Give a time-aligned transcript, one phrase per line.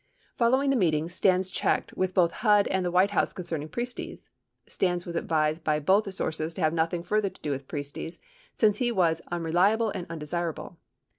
[0.39, 4.31] 91 Following the meeting, Stans checked with both HUD and the White House concerning Priestes.
[4.65, 8.17] Stans was advised by both sources to have nothing further to do with Priestes,
[8.55, 10.79] since he was "unreliable and undesirable."